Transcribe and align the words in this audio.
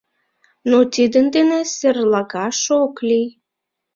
Но 0.69 0.77
тидын 0.93 1.25
дене 1.35 1.59
серлагаш 1.75 2.59
ок 2.83 2.95
лий. 3.07 3.29